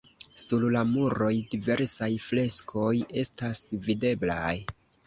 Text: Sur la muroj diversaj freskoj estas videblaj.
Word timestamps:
Sur 0.43 0.63
la 0.75 0.81
muroj 0.93 1.29
diversaj 1.53 2.11
freskoj 2.27 2.91
estas 3.27 3.65
videblaj. 3.89 4.61